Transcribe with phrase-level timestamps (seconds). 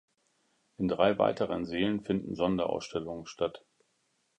[0.79, 3.63] In drei weiteren Sälen finden Sonderausstellungen statt.